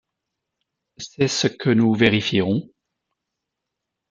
C’est 0.97 1.27
ce 1.27 1.45
que 1.45 1.69
nous 1.69 1.93
vérifierons. 1.93 2.67